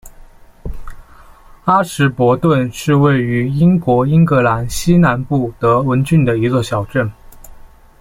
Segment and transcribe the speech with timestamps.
[1.65, 7.07] 阿什伯顿是位于英国英格兰西南部德文郡的一座小镇。